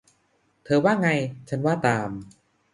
[0.63, 1.09] เธอว่ายังไง
[1.49, 2.09] ฉันว่าตาม